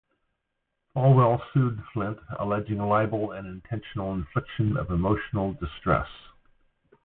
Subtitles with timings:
[0.95, 6.07] Falwell sued Flynt, alleging libel and intentional infliction of emotional distress.